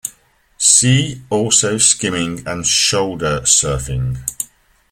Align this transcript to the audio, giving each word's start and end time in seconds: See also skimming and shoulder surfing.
See 0.57 1.21
also 1.29 1.77
skimming 1.77 2.47
and 2.47 2.65
shoulder 2.65 3.41
surfing. 3.41 4.17